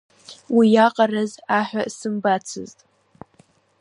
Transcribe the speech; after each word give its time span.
Уи 0.55 0.67
иаҟараз 0.75 1.31
аҳәа 1.57 1.83
сымбаӡацызт. 1.97 2.79